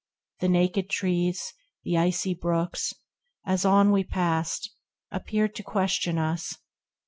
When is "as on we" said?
3.45-4.03